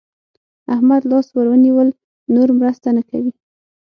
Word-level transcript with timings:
احمد 0.73 1.01
لاس 1.09 1.27
ور 1.35 1.45
ونيول؛ 1.49 1.87
نور 2.33 2.47
مرسته 2.59 2.89
نه 2.97 3.01
کوي. 3.09 3.31